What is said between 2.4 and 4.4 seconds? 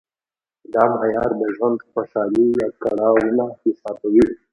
یا کړاو نه حسابوي.